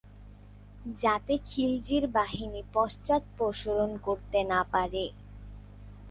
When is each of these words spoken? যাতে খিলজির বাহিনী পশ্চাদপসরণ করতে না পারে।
যাতে 0.95 1.33
খিলজির 1.47 2.03
বাহিনী 2.17 2.61
পশ্চাদপসরণ 2.73 3.91
করতে 3.97 4.39
না 4.43 4.59
পারে। 4.73 5.05